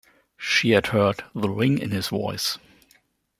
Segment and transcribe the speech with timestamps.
[0.39, 2.57] She had heard the ring in his voice.